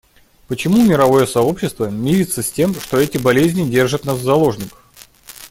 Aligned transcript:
Почему 0.47 0.83
мировое 0.83 1.27
сообщество 1.27 1.85
мирится 1.91 2.41
с 2.41 2.51
тем, 2.51 2.73
что 2.73 2.97
эти 2.97 3.19
болезни 3.19 3.69
держат 3.69 4.03
нас 4.03 4.17
в 4.17 4.23
заложниках? 4.23 4.83